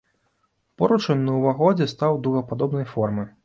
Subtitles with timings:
[0.83, 3.33] Поручань на ўваходзе стаў дугападобнай формы.